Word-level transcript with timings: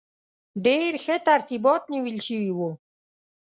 ډېر 0.65 0.91
ښه 1.03 1.15
ترتیبات 1.27 1.81
نیول 1.91 2.17
شوي 2.27 2.51
وو. 2.57 2.69